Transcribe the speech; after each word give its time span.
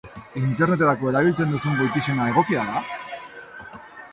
Interneterako 0.39 1.11
erabiltzen 1.11 1.53
duzun 1.57 1.77
goitizena 1.81 2.27
egokia 2.33 2.67
da? 2.71 2.85